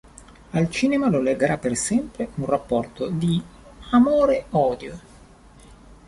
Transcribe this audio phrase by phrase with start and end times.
[0.53, 3.39] Al cinema lo legherà per sempre un rapporto di
[3.91, 4.99] amore-odio.